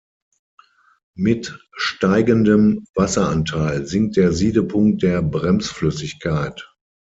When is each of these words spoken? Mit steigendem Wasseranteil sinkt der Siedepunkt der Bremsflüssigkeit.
Mit 1.15 1.59
steigendem 1.75 2.87
Wasseranteil 2.95 3.85
sinkt 3.85 4.17
der 4.17 4.31
Siedepunkt 4.33 5.03
der 5.03 5.21
Bremsflüssigkeit. 5.21 6.73